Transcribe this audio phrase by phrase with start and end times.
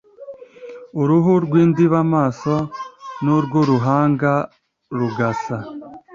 [1.01, 2.55] uruhu rw'indibaso
[3.23, 4.33] n'urw'uruhanga
[4.97, 5.57] rugasa